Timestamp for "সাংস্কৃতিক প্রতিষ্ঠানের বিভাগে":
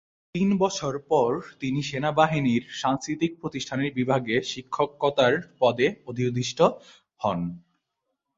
2.81-4.35